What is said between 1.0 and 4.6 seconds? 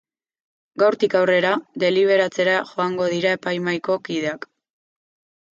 aurrera, deliberatzera joango dira epaimahaiko kideak.